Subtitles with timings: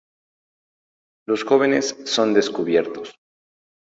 [1.27, 3.15] Los jóvenes son descubiertos.